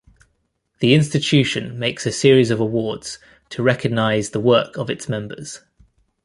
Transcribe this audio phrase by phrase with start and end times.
[0.79, 3.19] The Institution makes a series of awards
[3.49, 5.61] to recognise the work of its members.